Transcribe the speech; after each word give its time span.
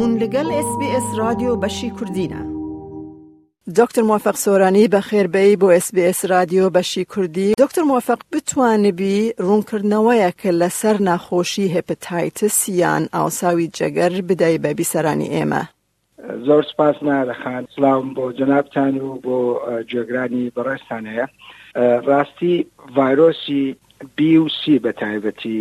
بوون 0.00 0.16
لەگەڵ 0.24 0.48
SسBS 0.68 1.06
رادیۆ 1.22 1.52
بەشی 1.62 1.90
کوردینە. 1.96 2.42
دکتر 3.78 4.02
موفق 4.02 4.36
سۆرانی 4.44 4.86
بە 4.92 5.00
خێربەی 5.08 5.52
بۆ 5.60 5.68
SسBS 5.84 6.18
رادیۆ 6.30 6.66
بەشی 6.76 7.04
کوردی 7.12 7.54
دکتر 7.62 7.82
موفق 7.82 8.20
بتوانبی 8.32 9.16
ڕوونکردنەوەیە 9.46 10.30
کە 10.40 10.50
لەسەر 10.60 10.96
ناخۆشی 11.08 11.66
هپتایتسییان 11.76 13.02
ئاوساوی 13.14 13.70
جەگەر 13.78 14.12
بدای 14.28 14.56
بە 14.64 14.70
بیسەرانی 14.78 15.28
ئێمە. 15.34 15.62
زۆر 16.46 16.62
سپاس 16.72 16.96
نارەخان 17.08 17.64
سلام 17.76 18.14
بۆ 18.14 18.32
جنابتان 18.38 18.94
و 19.00 19.08
بۆ 19.24 19.38
جێگرانی 19.90 20.46
بەڕێستانەیە 20.56 21.26
ڕاستی 22.08 22.54
ڤایرۆسی 22.96 23.74
بی 24.16 24.36
و 24.36 24.48
سی 24.48 24.80
بە 24.84 24.92
تایبەتی 25.02 25.60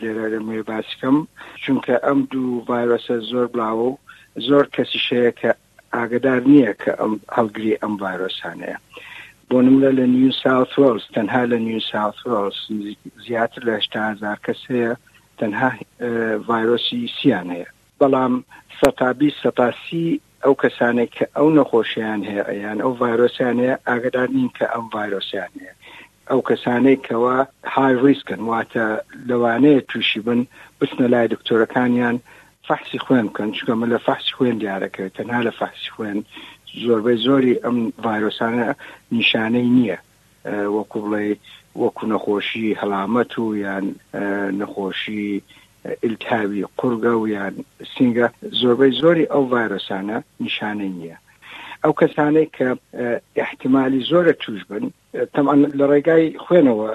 لێرە 0.00 0.26
لەمێ 0.34 0.60
باسیکەم 0.70 1.16
چونکە 1.64 1.94
ئەم 2.06 2.18
دوو 2.30 2.64
ڤایرۆسە 2.68 3.16
زۆر 3.30 3.46
بڵاوە 3.52 3.86
و 3.90 3.98
زۆر 4.46 4.64
کەسیشەیە 4.74 5.32
کە 5.40 5.50
ئاگدار 5.94 6.40
نییە 6.50 6.72
کە 6.82 6.92
ئەم 7.00 7.14
هەڵگری 7.36 7.78
ئەم 7.82 7.94
ڤایرۆسانەیە 8.02 8.76
بۆ 9.48 9.58
نمرە 9.66 9.90
لە 9.98 10.06
نیو 10.16 10.32
ساوت 10.42 10.70
ولز 10.78 11.04
تەنها 11.16 11.42
لە 11.52 11.58
نیو 11.68 11.80
ساوت 11.92 12.16
ولز 12.26 12.58
زیاتر 13.26 13.60
لە 13.68 13.72
هزار 14.12 14.38
کەسەیە 14.46 14.90
تەنها 15.40 15.68
ڤایرۆسی 16.48 17.00
سیان 17.18 17.46
هەیە 17.54 17.68
بەڵام 18.00 18.34
سەتابی 18.80 19.30
سەتاسی 19.42 20.06
ئەو 20.44 20.54
کەسانێک 20.62 21.10
کە 21.18 21.24
ئەو 21.36 21.46
نەخۆشیان 21.58 22.20
هەیە 22.28 22.44
یان 22.64 22.78
ئەو 22.84 22.92
ڤایرۆسیان 23.02 23.56
هەیە 23.62 23.76
ئاگدار 23.88 24.28
نین 24.36 24.50
کە 24.58 24.64
ئەم 24.72 24.84
ڤایرۆسیان 24.94 25.52
هەیە 25.60 25.74
ئەو 26.30 26.40
کەسانەی 26.48 26.98
کەەوە 27.06 27.36
های 27.74 27.94
ریسکن 28.06 28.40
واتە 28.50 28.84
لەوانەیە 29.28 29.86
تووشی 29.90 30.20
بن 30.26 30.40
بچنە 30.78 31.06
لای 31.12 31.28
دکتۆرەکانیان 31.34 32.16
فحسی 32.68 32.98
خوێن 33.04 33.26
بکەن 33.30 33.48
چکەمە 33.58 33.86
لە 33.92 33.98
فحسی 34.06 34.34
خوێن 34.36 34.56
دیارەکەوێت 34.62 35.14
تەنها 35.18 35.40
لە 35.48 35.52
فحسی 35.60 35.90
خوێن 35.94 36.18
زۆربەی 36.84 37.18
زۆری 37.26 37.60
ئەم 37.64 37.78
ڤایرۆسانە 38.04 38.68
نیشانەی 39.16 39.68
نییە 39.76 39.98
وەکو 40.76 40.98
بڵێ 41.04 41.28
وەکو 41.82 42.04
نەخۆشی 42.12 42.76
هەلامەت 42.80 43.32
و 43.38 43.46
یان 43.64 43.84
نەخۆشی 44.60 45.24
ئلتاوی 46.04 46.62
قورگە 46.78 47.14
و 47.16 47.24
یان 47.36 47.54
سینگە 47.92 48.26
زۆربەی 48.60 48.92
زۆری 49.00 49.30
ئەو 49.32 49.44
ڤایرۆسانە 49.52 50.18
نیشانەی 50.44 50.92
نییە 50.98 51.18
ئەو 51.84 51.92
کەسانەی 52.00 52.46
کە 52.56 52.66
احتیممالی 53.36 54.04
زۆرە 54.10 54.32
توش 54.42 54.60
بن 54.70 54.82
تەمان 55.34 55.58
لە 55.78 55.84
ڕێگای 55.92 56.26
خوێنەوە 56.44 56.88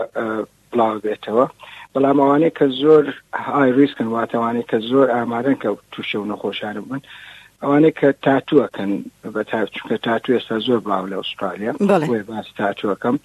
بڵاو 0.71 1.03
بێتەوە 1.05 1.45
بەڵام 1.93 2.17
ئەوانەیە 2.21 2.51
کە 2.59 2.65
زۆر 2.81 3.05
های 3.33 3.71
ریسکن 3.79 4.07
واتەوانێت 4.15 4.67
کە 4.71 4.77
زۆر 4.91 5.07
ئامادەن 5.15 5.55
کە 5.63 5.69
تووشە 5.91 6.15
و 6.19 6.25
نەخۆشانە 6.31 6.81
بن 6.89 7.01
ئەوانەیە 7.63 7.93
کە 7.99 8.07
تاتووەکەن 8.25 8.91
بە 9.33 9.41
تاچکە 9.51 9.97
تاتو 10.05 10.35
ئێستا 10.37 10.57
زۆر 10.67 10.79
باو 10.89 11.07
لە 11.11 11.15
ئوسترالیا 11.19 11.71
باس 12.31 12.47
تاتوەکەم 12.59 13.15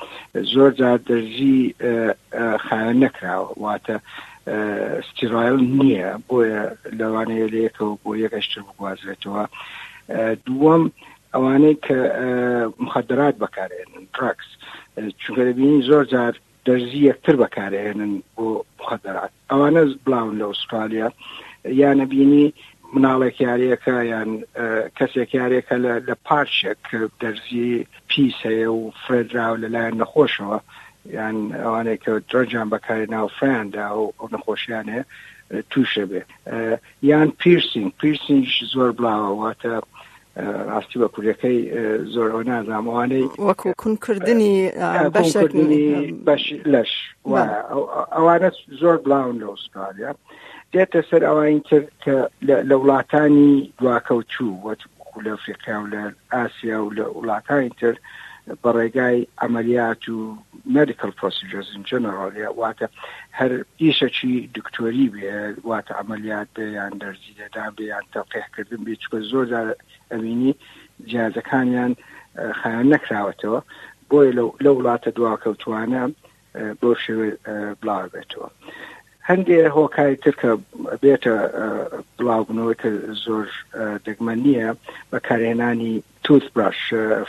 زۆر 0.54 0.70
جار 0.78 0.98
دەرزی 1.10 1.60
خایەن 2.66 2.96
نەکراوە 3.04 3.48
واتە 3.64 3.94
ستیرایل 5.08 5.58
نییە 5.78 6.10
بۆیە 6.28 6.62
لەوانەیە 6.98 7.48
لەیەکەوە 7.54 7.92
بۆ 8.02 8.10
یەکەشتر 8.24 8.60
بگوازێتەوە 8.68 9.42
دووەم 10.46 10.84
ئەوانەی 11.34 11.76
کە 11.86 11.96
مخدرات 12.86 13.34
بەکارێنن 13.42 14.04
تراکس 14.14 14.48
چونکە 15.22 15.42
دەبینی 15.48 15.86
زۆر 15.88 16.04
جار 16.12 16.34
دەرزی 16.68 17.06
یەکتر 17.10 17.34
بەکارێنن 17.42 18.12
بۆ 18.36 18.46
مخدرات 18.80 19.32
ئەوانە 19.50 19.82
بڵاون 20.06 20.34
لە 20.40 20.44
ئوسترالیا 20.50 21.08
یانە 21.80 22.04
بینی 22.12 22.46
مناڵێک 22.94 23.36
یاریەکە 23.48 23.96
یان 24.12 24.30
کەسێک 24.98 25.30
یاریەکە 25.40 25.76
لە 26.08 26.14
پارشێک 26.26 26.82
دەرزی 27.22 27.70
پیس 28.10 28.36
هەیە 28.50 28.68
و 28.76 28.80
فرێدراو 29.04 29.60
لەلایەن 29.62 29.96
نەخۆشەوە 30.02 30.58
یان 31.16 31.36
ئەوانێک 31.64 32.00
کە 32.04 32.12
درۆجان 32.30 32.68
بەکاری 32.72 33.06
ناو 33.14 33.26
فراندا 33.38 33.86
و 33.98 34.12
ئەو 34.18 34.28
نەخۆشیانەیە 34.34 35.04
تووشە 35.70 36.04
بێ 36.10 36.22
یان 37.10 37.28
پیرسینگ 37.40 37.88
پیرسینگ 38.00 38.44
زۆر 38.74 38.90
بڵاوەواتە 38.98 39.74
ڕاستی 40.36 40.98
بە 41.02 41.08
کوورەکەی 41.14 41.58
زۆرەوە 42.14 42.42
نازاناموانەی 42.50 43.24
وەکو 43.48 43.68
کوونکردنی 43.82 44.54
بەش 46.28 46.44
لەش 46.72 46.92
ئەوانە 48.16 48.48
زۆر 48.80 48.96
بڵاون 49.04 49.34
لە 49.40 49.46
ئوسترالیا 49.52 50.10
دێتە 50.72 51.00
سەر 51.10 51.22
ئەوان 51.28 51.56
کرد 51.68 51.88
کە 52.04 52.14
لە 52.68 52.76
وڵاتانی 52.82 53.54
دواکەوت 53.78 54.26
چوو 54.34 54.60
وەکو 54.68 55.18
لە 55.24 55.30
ئەفریقا 55.34 55.74
و 55.80 55.90
لە 55.94 56.02
ئاسیا 56.34 56.76
و 56.82 56.94
لە 56.98 57.04
وڵاتانی 57.18 57.70
تر 57.80 57.94
بە 58.62 58.70
ڕێگای 58.78 59.18
ئەمەلیات 59.40 60.02
و 60.14 60.16
مدیکل 60.76 61.10
پرۆسیجرز 61.20 61.68
جنرالیا 61.90 62.48
واتە 62.60 62.86
هەر 63.38 63.52
ئیشەکی 63.82 64.34
دکتۆری 64.56 65.08
بێ 65.14 65.32
واتە 65.70 65.92
ئەمەلیات 65.98 66.48
بێ 66.56 66.64
یان 66.78 66.94
دەرزی 67.02 67.32
دەدا 67.40 67.66
بێ 67.76 67.84
یان 67.92 68.04
تەقیحکردن 68.14 68.80
بێ 68.86 68.94
چکە 69.02 69.18
زۆر 69.32 69.46
ئەبینی 70.12 70.52
جیازەکانیان 71.10 71.92
خیان 72.60 72.86
نەکراوەتەوە 72.94 73.60
بۆیە 74.10 74.32
لە 74.64 74.70
وڵاتە 74.76 75.08
دواکەوتوانە 75.16 76.04
بۆ 76.80 76.90
شێوێ 77.02 77.30
بڵاو 77.80 78.10
بێتەوە. 78.14 78.48
هەندێ 79.28 79.58
هۆکاری 79.76 80.16
ترکە 80.24 80.50
بێتە 81.02 81.34
بڵاوبنەوە 82.16 82.74
کە 82.82 82.88
زۆر 83.24 83.46
دەگمە 84.06 84.34
نییە 84.44 84.68
بەکارێنانی 85.10 85.94
تووت 86.24 86.44
براش 86.54 86.80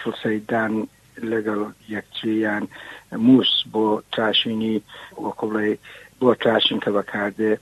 فسەیدان 0.01 0.73
لەگەڵ 1.21 1.61
یەکچیان 1.95 2.63
مووس 3.25 3.51
بۆ 3.73 3.85
تاشینی 4.15 4.75
وەکوڵێ 5.25 5.69
بۆ 6.19 6.29
تاشین 6.45 6.79
کە 6.83 6.89
بەکاردێ 6.97 7.53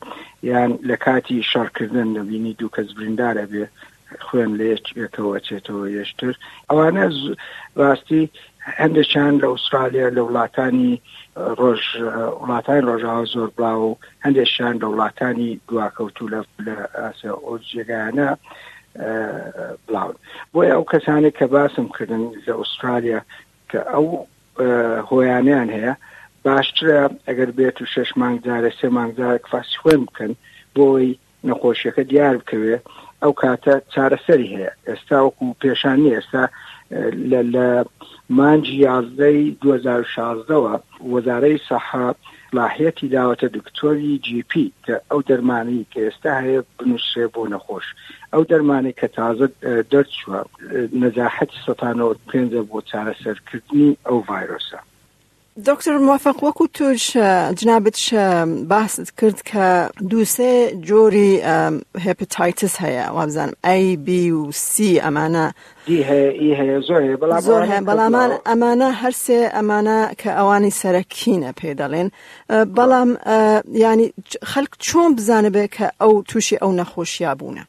یان 0.49 0.71
لە 0.89 0.95
کاتی 1.05 1.37
شارکردن 1.51 2.07
دەبینی 2.17 2.57
دوو 2.59 2.73
کەس 2.75 2.89
بریندارە 2.97 3.45
بێ 3.51 3.65
خوێن 4.25 4.51
لە 4.59 4.65
یەکەوە 5.03 5.35
چێتەوە 5.47 5.85
یشتر 5.99 6.33
ئەوانە 6.69 7.03
ڕاستی 7.79 8.23
هەندێکیان 8.79 9.33
لە 9.41 9.47
ئوسترالیا 9.53 10.07
لە 10.15 10.21
وڵاتانی 10.27 10.93
ڕۆژ 11.59 11.83
وڵاتانی 12.41 12.85
ڕۆژاوە 12.89 13.23
زۆر 13.33 13.49
بڵاو 13.57 13.81
و 13.89 13.99
هەندێکشان 14.25 14.73
لە 14.81 14.87
وڵاتانی 14.91 15.51
دواکەوتو 15.67 16.31
لە 16.33 16.39
ئاسە 16.99 17.31
ئۆجیگانە 17.47 18.29
بڵاون 19.85 20.15
بۆیە 20.53 20.71
ئەو 20.75 20.83
کەسانێک 20.91 21.35
کە 21.39 21.47
باسم 21.55 21.85
کردن 21.97 22.23
لە 22.45 22.53
ئوسترالیا 22.59 23.19
کە 23.71 23.79
ئەو 23.91 24.05
هۆیانیان 25.09 25.69
هەیە 25.77 25.93
باشترە 26.45 27.01
ئەگەر 27.27 27.49
بێت 27.57 27.77
و 27.81 27.85
شش 27.93 28.09
مانگدارە 28.21 28.71
سێ 28.79 28.87
مانگدارێک 28.97 29.45
فاسی 29.51 29.77
خوێن 29.81 30.01
بکەن 30.07 30.31
بۆی 30.75 31.09
نەخۆشیەکە 31.47 32.03
دیار 32.11 32.35
بکەوێ 32.41 32.75
ئەو 33.21 33.33
کاتە 33.41 33.75
چارەسەری 33.93 34.51
هەیە 34.53 34.71
ئێستا 34.87 35.17
وەکو 35.25 35.45
پێشانی 35.61 36.13
ئێستا 36.15 36.43
لە 37.53 37.67
مانجی 38.37 38.77
یازدەی 38.87 39.41
2016ەوە 39.63 40.73
وەزارەی 41.11 41.59
سەحات 41.69 42.17
ئیسلاحەتی 42.51 43.09
داوەتە 43.15 43.47
دکتۆری 43.57 44.21
GP 44.27 44.53
کە 44.85 44.95
ئەو 45.09 45.19
دەرمانی 45.29 45.85
کە 45.91 45.99
ئێستا 46.07 46.33
هەیە 46.45 46.61
بنووسێ 46.77 47.25
بۆ 47.33 47.43
نەخۆش 47.53 47.87
ئەو 48.33 48.43
دەرمانی 48.51 48.93
کە 48.99 49.07
تازە 49.17 49.47
دەرچوە 49.91 50.37
نەزاحەتی 51.01 51.63
سەتانەوە 51.67 52.13
پێنجە 52.29 52.61
بۆ 52.69 52.77
چارەسەرکردنی 52.89 53.97
ئەو 54.07 54.17
ڤایرۆسە 54.27 54.79
دکتر 55.65 55.97
موفق 55.97 56.43
وەکو 56.43 56.67
توش 56.67 57.17
جنابش 57.59 58.13
باست 58.69 59.17
کرد 59.19 59.39
کە 59.49 59.91
دووسێ 60.03 60.71
جۆری 60.89 61.41
هپتایتس 61.99 62.75
هەیە 62.75 63.09
وابزانم 63.11 63.53
ABC 63.65 64.75
ئەمانە 65.01 65.45
e 65.89 65.97
زۆر 66.87 67.01
بەڵامان 67.85 68.31
ئەمانە 68.47 68.89
هەرسێ 69.03 69.39
ئەمانە 69.55 69.99
کە 70.21 70.29
ئەوانی 70.39 70.71
سەرەکیینە 70.79 71.51
پێ 71.59 71.73
دەڵێن 71.81 72.07
بەڵام 72.75 73.09
ینی 73.73 74.13
خەک 74.51 74.69
چۆن 74.85 75.09
بزانە 75.17 75.49
بێ 75.55 75.65
کە 75.75 75.87
ئەو 76.01 76.21
تووشی 76.27 76.57
ئەو 76.61 76.71
نەخۆشییا 76.79 77.31
بوونە 77.39 77.63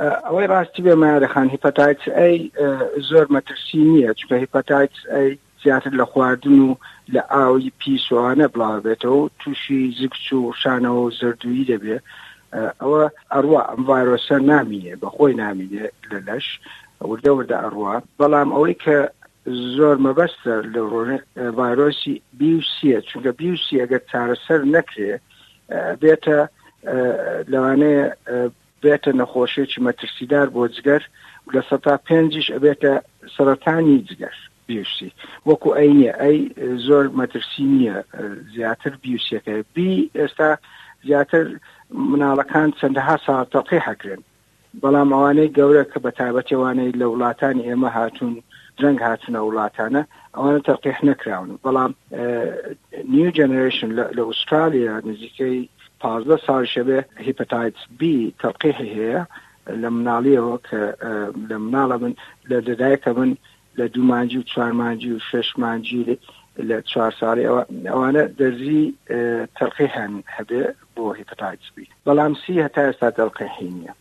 ئەوەی 0.00 0.46
ڕاستی 0.52 0.82
بێ 0.86 0.94
مایارەخان 1.02 1.48
هیپتایت 1.54 2.00
ئەی 2.18 2.36
زۆر 3.10 3.26
مەترسی 3.34 3.82
نییە 3.90 4.12
چکە 4.20 4.32
هیپتایت 4.32 4.94
ئەی 5.14 5.30
زیاتر 5.64 5.90
لە 5.90 6.04
خواردن 6.12 6.58
و 6.68 6.74
لە 7.14 7.22
ئاوی 7.34 7.72
پیسوانە 7.82 8.46
بڵاوێتەوە 8.54 9.30
تووشی 9.40 9.82
زیکچ 9.98 10.26
و 10.32 10.40
شانەوە 10.62 11.06
زردووی 11.20 11.66
دەبێ 11.72 11.96
ئەوە 12.80 13.02
ئەروە 13.32 13.60
ئەم 13.68 13.82
ڤایرۆسە 13.88 14.36
نامینێ 14.50 14.94
بە 15.02 15.08
خۆی 15.16 15.32
نامینێ 15.42 15.86
لە 16.10 16.18
لەش 16.28 16.46
وردەوردا 17.08 17.56
ئەڕوا 17.64 17.94
بەڵام 18.18 18.48
ئەوەی 18.54 18.76
کە 18.84 18.98
زۆر 19.76 19.96
مەبەستە 20.06 20.54
لە 20.74 20.80
ڕۆژێ 20.92 21.18
ڤایرۆسی 21.58 22.14
بیوسە 22.38 22.96
چونکە 23.08 23.30
بیوسی 23.40 23.80
ئەگەر 23.82 24.02
چارەسەر 24.10 24.60
نەکرێ 24.74 25.12
بێتە 26.02 26.38
لەوانەیە 27.52 28.06
بێتە 28.82 29.10
نەخۆشێکی 29.20 29.82
مەترسیدار 29.86 30.46
بۆ 30.54 30.62
جگەر 30.76 31.02
لە 31.54 31.60
سەتا 31.68 31.94
پێنجش 32.06 32.46
ئەبێتە 32.54 32.92
سەرەتانی 33.34 33.98
جگەر 34.08 34.36
بیوسی 34.72 35.08
وەکو 35.48 35.68
ئەینە 35.78 36.10
ئەی 36.22 36.38
زۆر 36.86 37.04
مەترسی 37.20 37.64
نییە 37.72 37.96
زیاتر 38.54 38.92
بیوسەکە 39.04 39.54
بی 39.74 39.92
ئێستا 40.18 40.50
زیاتر 41.08 41.44
مناڵەکان 42.10 42.68
چەندەها 42.80 43.16
ساتەقی 43.26 43.80
حکرێن 43.88 44.22
بەڵام 44.82 45.08
ئەوانەی 45.14 45.52
گەورە 45.58 45.84
کە 45.92 45.98
بە 46.04 46.10
تایبەتێوانەی 46.20 46.90
لە 47.00 47.06
وڵاتانی 47.12 47.66
ئێمە 47.68 47.90
هاتوون 47.96 48.34
جەنگ 48.80 48.98
هاتونە 49.08 49.40
وڵاتانە 49.46 50.02
ئەوانە 50.34 50.60
تەقیح 50.68 50.98
نەکراون 51.08 51.48
بەڵام 51.64 51.92
نیو 53.12 53.28
جنرشن 53.38 53.90
لە 54.16 54.22
ئوسترالیا 54.28 54.94
نزیکەی 55.08 55.58
پازدە 56.02 56.36
ساڵ 56.46 56.62
شەبێ 56.74 56.98
هیپتایت 57.26 57.76
بی 57.98 58.14
تەقیح 58.42 58.78
هەیە 58.94 59.20
لە 59.82 59.88
مناڵیەوە 59.96 60.56
کە 60.66 60.80
لە 61.50 61.56
مناڵە 61.66 61.96
من 62.02 62.14
لە 62.50 62.58
دەدایکە 62.68 63.10
من 63.18 63.30
لە 63.76 63.86
دوومانجی 63.88 64.38
و 64.38 64.42
چوارمانجی 64.42 65.12
و 65.12 65.18
ششمانجی 65.32 66.18
لە 66.58 66.82
چوار 66.94 67.14
ساڵی 67.20 67.42
ئەوانە 67.88 68.24
دەزی 68.40 68.80
تەلقی 69.56 69.86
هەن 69.96 70.12
هەبێ 70.36 70.64
بۆ 70.96 71.04
هیپتایسبی 71.18 71.86
بەڵام 72.06 72.32
سی 72.46 72.52
هەتا 72.64 72.82
ئێستا 72.88 73.08
دەڵقی 73.18 73.48
هینە 73.56 73.92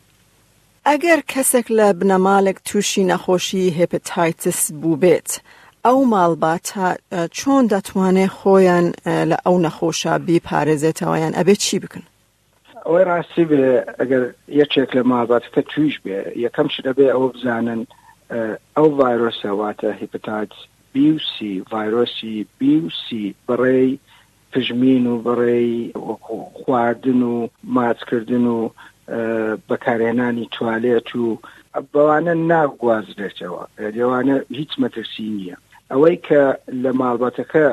ئەگەر 0.90 1.20
کەسێک 1.32 1.68
لە 1.78 1.88
بنەمالێک 2.00 2.58
تووشی 2.68 3.08
نەخۆشی 3.12 3.74
هێپتایتس 3.80 4.60
بوو 4.82 4.98
بێت. 5.02 5.30
ئەو 5.86 5.98
ماڵباتە 6.14 6.88
چۆن 7.38 7.64
دەتوانێت 7.74 8.32
خۆیان 8.40 8.86
لە 9.32 9.38
ئەو 9.46 9.56
نەخۆشە 9.66 10.14
بیپارێزێتەوەیان 10.28 11.34
ئەبێت 11.40 11.60
چی 11.66 11.80
بکن 11.84 12.04
ئەوەی 12.86 13.06
ڕاستی 13.10 13.46
بێ 13.50 13.64
ئەگەر 14.00 14.24
یەکێک 14.62 14.90
لە 14.98 15.04
ماڵباتەکە 15.12 15.62
تویش 15.72 15.96
بێ 16.06 16.18
یەکەم 16.46 16.68
ش 16.74 16.78
دەبێ 16.88 17.06
ئەوە 17.14 17.28
بزانن 17.34 17.82
ئەو 18.76 18.88
ڤایرۆسەواتە 19.00 19.90
هیپتات 20.02 20.52
بیوسی 20.94 21.52
ڤایرۆسی 21.72 22.36
بیوسی 22.60 23.24
بڕێی 23.48 23.90
پژمین 24.52 25.04
و 25.08 25.16
بڕێی 25.26 25.74
خواردن 26.60 27.22
و 27.36 27.48
ماچکردن 27.76 28.46
و 28.58 28.60
بەکارێنانی 29.68 30.52
توالێت 30.56 31.10
و 31.24 31.28
بەوانە 31.92 32.34
ناگوازرێتەوە 32.52 33.64
دێوانە 33.98 34.36
هیچ 34.60 34.72
مەترسی 34.82 35.28
نییە 35.38 35.58
ئەوەی 35.92 36.18
کە 36.28 36.42
لە 36.84 36.92
ماڵبەتەکە 37.02 37.64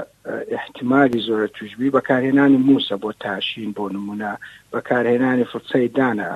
احتیممالی 0.59 1.25
زۆرە 1.27 1.49
توژبی 1.57 1.95
بەکارهێنانی 1.97 2.61
موسە 2.69 2.95
بۆ 3.03 3.11
تاشین 3.25 3.71
بۆ 3.77 3.85
نمونە 3.97 4.31
بەکارهێنانی 4.73 5.47
فرچەی 5.51 5.87
دانا 5.97 6.31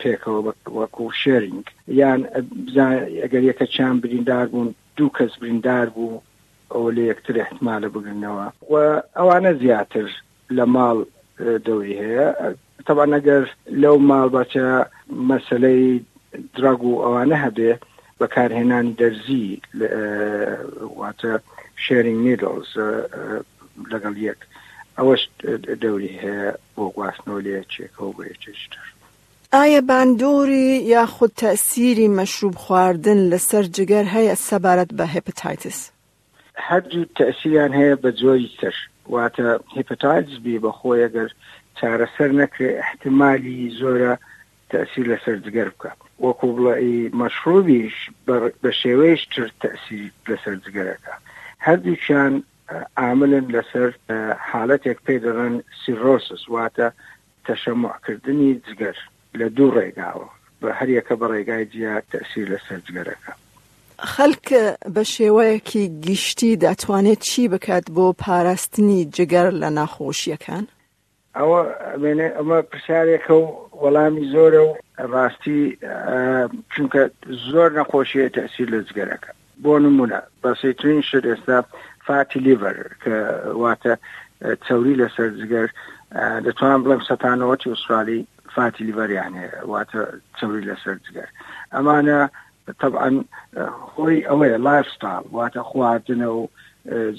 پێکەوە 0.00 0.40
وەکو 0.78 1.04
شێرینگ 1.22 1.66
یان 2.00 2.20
ئەگەر 3.24 3.42
یەکە 3.50 3.64
چیان 3.74 3.96
بریندار 4.04 4.46
بوون 4.52 4.68
دوو 4.96 5.10
کەس 5.16 5.32
بریندار 5.40 5.86
بوو 5.94 6.22
ئەو 6.72 6.84
لە 6.96 7.02
یەکتر 7.10 7.34
احتمالە 7.44 7.88
بگرنەوە 7.94 8.46
و 8.72 8.74
ئەوانە 9.18 9.52
زیاتر 9.62 10.08
لە 10.56 10.64
ماڵ 10.74 10.96
دەوری 11.66 11.98
هەیە 12.02 12.28
تەوانەگەر 12.86 13.44
لەو 13.82 13.96
ماڵ 14.10 14.28
بچە 14.38 14.62
مەسلەی 15.30 15.84
درگ 16.58 16.80
و 16.86 17.02
ئەوانە 17.04 17.36
هەبێت 17.46 17.82
بەکارهێنانی 18.22 18.96
دەرزی 19.00 19.48
واتە 21.00 21.32
شێرینگ 21.84 22.18
نیدلز 22.26 22.68
لەگەڵ 23.92 24.14
یەک 24.28 24.40
ئەوەش 24.98 25.22
دەوری 25.82 26.12
هەیە 26.22 26.50
بۆ 26.74 26.84
گواستنەوە 26.96 27.40
لێچێکەوە 27.46 28.10
بەێچشتر 28.18 28.84
ئایا 29.54 29.80
باندۆری 29.90 30.66
یاخود 30.94 31.32
تەسیری 31.44 32.08
مەشروب 32.16 32.54
خواردن 32.64 33.20
لەسەر 33.32 33.64
جگەر 33.76 34.06
هەیە 34.14 34.34
سەبارەت 34.48 34.90
بە 34.98 35.04
هپتایتس 35.14 35.78
هەرجوو 36.68 37.06
تەسییان 37.18 37.72
هەیە 37.78 37.96
بە 38.02 38.10
جۆی 38.20 38.44
تر 38.60 38.76
واتە 39.14 39.44
هپتایتس 39.76 40.34
بی 40.44 40.58
بە 40.64 40.70
خۆی 40.78 41.02
ئەگەر 41.04 41.30
چارەسەر 41.78 42.30
نەکرێ 42.40 42.70
احتمالی 42.84 43.74
زۆرە 43.80 44.12
تاسی 44.72 45.02
لەسەر 45.12 45.36
جگەر 45.46 45.68
بکە 45.74 45.92
وەکو 46.26 46.48
بڵی 46.56 46.96
مەشروبیش 47.20 47.96
بە 48.62 48.70
شێوەیەش 48.82 49.22
تر 49.34 49.46
تاسی 49.64 50.02
لەسەر 50.28 50.56
جگەرەکە 50.64 51.14
هەردووچان 51.66 52.32
عاملن 52.96 53.46
لەسەر 53.54 53.88
حالەتێک 54.50 54.98
پێی 55.04 55.20
دەڵێن 55.24 55.54
سیرۆسس 55.82 56.42
واتە 56.54 56.88
تەشەمعکردنی 57.46 58.50
جگەر 58.66 58.96
لە 59.38 59.46
دوو 59.56 59.74
ڕێگاوە 59.76 60.28
بە 60.60 60.68
هەریەکە 60.78 61.14
بە 61.20 61.26
ڕێگای 61.32 61.64
جیا 61.72 61.94
تەسیر 62.12 62.46
لەسەر 62.54 62.78
جگەرەکە 62.86 63.32
خەلک 64.14 64.46
بە 64.94 65.02
شێوەیەکی 65.14 65.84
گشتی 66.06 66.56
دەتوانێت 66.62 67.20
چی 67.30 67.48
بکات 67.48 67.84
بۆ 67.96 68.06
پاراستنی 68.22 69.08
جگەر 69.16 69.48
لە 69.62 69.68
ناخۆشیەکان 69.78 70.64
ئەوە 71.38 71.60
ئەمێنێ 71.90 72.28
ئەمە 72.36 72.58
پرسیارێکە 72.70 73.32
و 73.40 73.44
وەڵامی 73.84 74.24
زۆرە 74.34 74.60
و 74.66 74.70
ڕاستی 75.14 75.60
چونکە 76.74 77.02
زۆر 77.50 77.68
نەخۆشیە 77.78 78.28
تەسیر 78.38 78.68
لە 78.74 78.80
جگەرەکە 78.88 79.30
بۆ 79.62 79.72
نمونە 79.84 80.18
بەسەیترین 80.42 81.00
شت 81.08 81.24
ئێستا 81.30 81.58
فاتی 82.06 82.38
لیڤەر 82.46 82.76
کە 83.02 83.14
واتە 83.62 83.94
چوری 84.66 84.94
لەسەر 85.02 85.28
جگەر 85.40 85.68
دەتوان 86.46 86.78
بڵێم 86.84 87.02
سەتانەوەی 87.10 87.66
ئوسترالی 87.70 88.20
فاتی 88.54 88.82
لیڤەریانێ 88.88 89.46
واتە 89.72 90.00
چوری 90.38 90.66
لەسەر 90.70 90.96
جگەر 91.06 91.28
ئەمانە 91.74 92.18
طبعاً 92.82 93.08
خۆی 93.92 94.18
ئەوەیە 94.28 94.58
لایفستال 94.66 95.22
واتە 95.36 95.62
خواردنەوە 95.70 96.44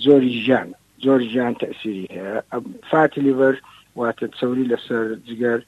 زۆری 0.06 0.32
ژیان 0.46 0.70
زۆر 1.06 1.20
ژیان 1.32 1.54
تەسیری 1.64 2.08
هەیە 2.16 2.36
فاتی 2.92 3.22
لیڤەر 3.26 3.56
واتە 4.00 4.26
چوری 4.40 4.70
لەسەر 4.72 5.06
جگەر 5.28 5.60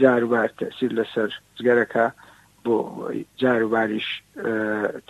جاروبار 0.00 0.48
تەسیر 0.58 0.90
لەسەر 0.98 1.28
زگەرەکە 1.58 2.06
بۆ 2.64 2.74
جاروباریش 3.42 4.08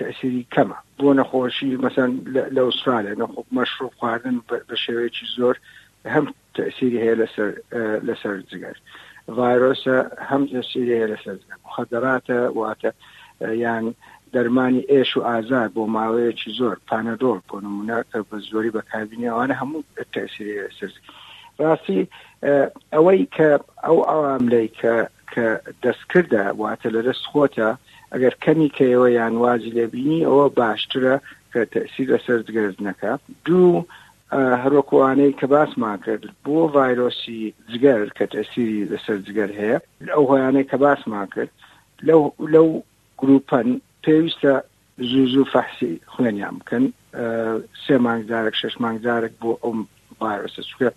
تەسیری 0.00 0.46
کەمە 0.54 0.78
بۆ 0.98 1.08
نەخۆشی 1.18 1.78
مەسەن 1.84 2.10
لە 2.56 2.62
ئوسترالیا 2.66 3.14
نەخ 3.22 3.30
مەشروع 3.56 3.92
خواردن 3.98 4.36
بە 4.68 4.76
شێوەیەکی 4.84 5.26
زۆر 5.38 5.56
هەم 6.14 6.24
تەسیری 6.56 7.02
هەیە 7.04 7.16
لەسەر 7.22 7.50
لەسەر 8.08 8.34
جگەر 8.50 8.76
ڤایرۆسە 9.36 9.96
هەم 10.30 10.42
تەسیری 10.54 10.94
هەیە 10.96 11.08
لەسەر 11.12 11.36
خەدەراتە 11.74 12.38
واتە 12.58 12.90
یان 13.64 13.84
دەرمانی 14.34 14.82
ئێش 14.92 15.10
و 15.16 15.24
ئازار 15.28 15.68
بۆ 15.76 15.82
ماوەیەکی 15.96 16.54
زۆر 16.60 16.76
پانەدۆڵ 16.88 17.38
بۆ 17.48 17.56
نمونە 17.66 17.98
کە 18.10 18.18
بە 18.28 18.36
زۆری 18.50 18.74
بەکاربینی 18.76 19.30
ئەوانە 19.30 19.54
هەموو 19.60 19.86
تەسیری 20.14 20.62
لەسەر 20.66 20.90
ڕاستی 21.60 21.98
ئەوەی 22.94 23.22
کە 23.36 23.48
ئەو 23.84 23.98
ئەواملەی 24.10 24.68
کە 24.80 24.94
کە 25.32 25.46
دەستکردە 25.84 26.44
واتە 26.60 26.88
لە 26.96 27.00
دەست 27.08 27.24
خۆتە 27.30 27.68
ئەگەر 28.12 28.34
کەمی 28.44 28.70
کەەوە 28.78 29.08
یان 29.18 29.34
وازی 29.42 29.74
لێبینی 29.76 30.26
ئەوە 30.28 30.46
باشترە 30.60 31.16
کە 31.52 31.60
تەسی 31.72 32.04
لەسەر 32.12 32.38
جگەرزنەکە 32.46 33.12
دوو 33.46 33.74
هەروکوانەی 34.62 35.36
کە 35.40 35.46
باسمان 35.54 35.96
کرد 36.04 36.24
بۆ 36.44 36.56
ڤایرۆسی 36.74 37.40
جگەر 37.72 38.04
کە 38.16 38.24
تەسیری 38.34 38.88
لەسەر 38.92 39.18
جگەر 39.26 39.50
هەیە 39.60 39.78
ئەو 40.14 40.24
هۆیانەی 40.30 40.68
کە 40.70 40.76
باسمان 40.84 41.26
کرد 41.34 41.50
لەو 42.08 42.22
لەو 42.54 42.68
گروپەن 43.20 43.68
پێویستە 44.04 44.52
زوو 45.10 45.26
زوو 45.32 45.50
فەحسی 45.54 45.92
خوێنیان 46.12 46.54
بکەن 46.60 46.84
سێ 47.84 47.94
مانگدارێک 48.06 48.54
شش 48.60 48.74
مانگدارێک 48.84 49.34
بۆ 49.42 49.50
ئەو 49.62 49.72
ڤایرسە 50.24 50.62
سوێ 50.72 50.88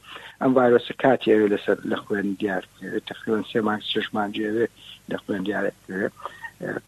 ئەم 0.42 0.52
ڤایرسە 0.58 0.94
کاتیەوێ 1.04 1.46
لەسەر 1.54 1.78
لە 1.92 1.98
خوێن 2.04 2.30
دیار 2.40 2.64
تەخلۆن 3.08 3.44
سێمان 3.52 3.80
ششمان 3.92 4.30
جێوێ 4.38 4.68
لە 5.12 5.18
خوێن 5.24 5.44
دیارێت 5.48 5.76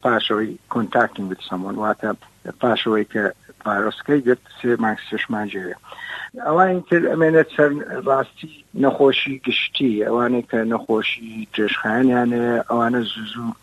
پاشەوەی 0.03 0.51
کۆنتاکتین 0.74 1.25
بت 1.29 1.41
سەمۆن 1.50 1.75
واتە 1.84 2.10
پاشەوەی 2.62 3.06
کە 3.13 3.24
ڤایرۆسکەی 3.65 4.22
گرت 4.27 4.44
سێ 4.60 4.70
ماکس 4.84 5.03
ششمان 5.10 5.48
جێوێ 5.53 5.75
ئەوان 6.48 6.79
کرد 6.88 7.06
ئەمێنێت 7.12 7.50
سەر 7.58 7.70
ڕاستی 8.08 8.51
نەخۆشی 8.84 9.36
گشتی 9.48 10.03
ئەوانەی 10.08 10.48
کە 10.50 10.60
نەخۆشی 10.74 11.48
درێژخانیانە 11.53 12.46
ئەوانە 12.70 13.01
زوزوو 13.12 13.53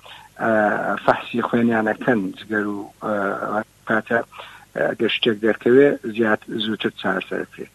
فەحسی 1.04 1.40
خوێنیانەکەن 1.48 2.20
جگەر 2.38 2.66
و 2.74 2.78
کاتە 3.88 4.18
گەشتێک 5.00 5.36
دەرکەوێ 5.44 5.88
زیات 6.16 6.42
زووتر 6.64 6.90
چارسەرکرێت. 7.00 7.72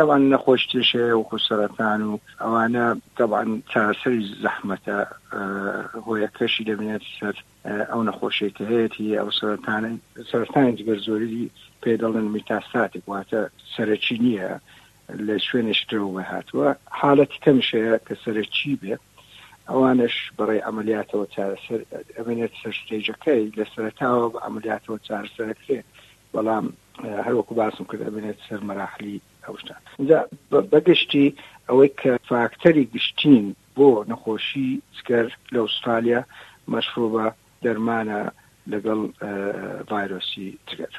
تەوان 0.00 0.24
نەخۆش 0.32 0.62
کێشەیە 0.72 1.14
و 1.18 1.28
خسەرەتان 1.30 2.00
و 2.10 2.14
ئەوانە 2.42 2.86
تەوان 3.18 3.48
چاسەری 3.72 4.22
زەحمەتە 4.44 4.98
هۆیەکەشی 6.06 6.66
دەبێت 6.70 7.02
سەر 7.18 7.36
ئەو 7.90 8.00
نەخۆشێکە 8.08 8.64
هەیەی 8.70 9.16
ئەو 9.20 9.28
سەرانە 9.38 9.90
سەرتان 10.30 10.68
جگەر 10.78 10.98
زۆری 11.06 11.44
پێ 11.82 11.92
دەڵێن 12.02 12.26
میتاساتێک 12.34 13.04
واتە 13.12 13.40
سەرەکی 13.74 14.16
نییە 14.24 14.52
لە 15.26 15.34
شوێنشترەوە 15.46 16.22
هاتووە 16.32 16.68
حالەتی 17.00 17.42
کەمشەیە 17.44 17.96
کە 18.06 18.14
سەرەکی 18.24 18.72
بێت 18.82 19.02
ئەوانش 19.70 20.14
بڕێ 20.36 20.58
ئەمەلیاتەوە 20.66 21.24
ئەمێنێت 22.18 22.52
سەر 22.62 22.74
شتێجەکەی 22.80 23.44
لە 23.58 23.64
سەرتاوە 23.74 24.26
بە 24.32 24.38
ئەمەلیاتەوە 24.44 24.96
چارسەرەکرێت 25.06 25.88
بەڵام 26.34 26.64
هەروەکو 27.26 27.54
باسم 27.60 27.84
کرد 27.90 28.02
ئەبێنێت 28.08 28.38
سەر 28.48 28.60
مەراحلی 28.68 29.16
ئەوشتان 29.46 29.80
بەگەشتی 30.72 31.26
ئەوەی 31.68 31.90
کە 32.00 32.10
فاکتەری 32.28 32.84
گشتین 32.94 33.44
بۆ 33.76 33.88
نەخۆشی 34.10 34.68
سکەر 34.98 35.26
لە 35.52 35.58
ئوسترالیا 35.64 36.20
مەشرۆ 36.72 37.06
بە 37.14 37.26
دەرمانە 37.64 38.20
لەگەڵ 38.72 39.00
ڤایرۆسی 39.90 40.48
ترێت. 40.66 40.94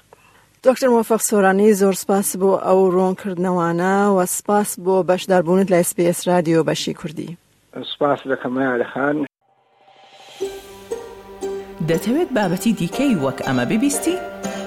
دکتر 0.63 0.87
موفق 0.95 1.21
سۆرانی 1.29 1.73
زۆر 1.81 1.95
سپاس 2.03 2.29
بۆ 2.41 2.51
ئەو 2.67 2.81
ڕۆنکردنەوانە 2.95 3.95
و 4.15 4.25
سپاس 4.37 4.69
بۆ 4.83 4.95
بەشداربوونت 5.09 5.67
لە 5.73 5.79
سپس 5.89 6.27
رادیۆ 6.27 6.61
بەشی 6.69 6.93
کوردی 6.99 7.37
سپاس 7.93 8.19
لەکەمەیالەخان 8.31 9.17
دەتەوێت 11.89 12.29
بابەتی 12.35 12.71
دیکەی 12.79 13.11
وەک 13.23 13.37
ئەمە 13.47 13.65
ببیستی؟ 13.71 14.17